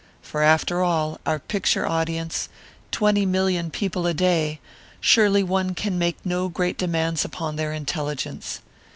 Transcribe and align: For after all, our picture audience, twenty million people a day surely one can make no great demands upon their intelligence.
For 0.23 0.41
after 0.41 0.81
all, 0.81 1.19
our 1.27 1.37
picture 1.37 1.85
audience, 1.87 2.49
twenty 2.89 3.23
million 3.23 3.69
people 3.69 4.07
a 4.07 4.15
day 4.15 4.59
surely 4.99 5.43
one 5.43 5.75
can 5.75 5.99
make 5.99 6.17
no 6.25 6.49
great 6.49 6.79
demands 6.79 7.23
upon 7.23 7.55
their 7.55 7.71
intelligence. 7.71 8.61